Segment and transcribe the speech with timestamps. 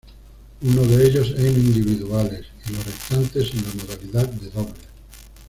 [0.61, 4.87] Uno de ellos en individuales y los restantes en la modalidad de dobles.